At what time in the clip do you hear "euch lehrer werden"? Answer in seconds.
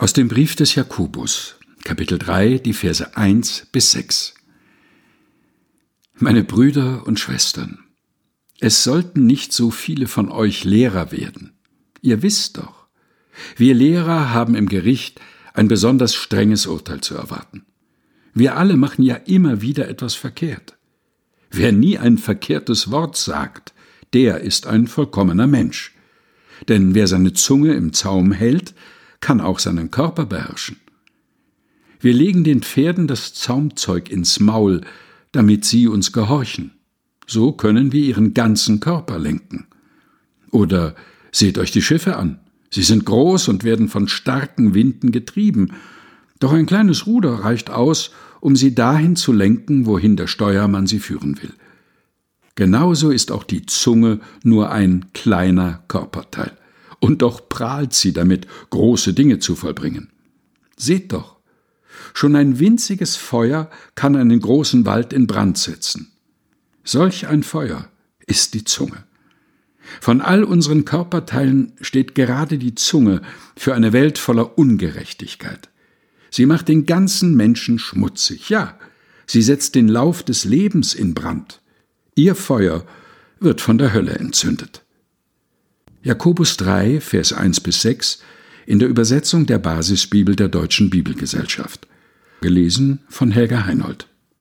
10.30-11.52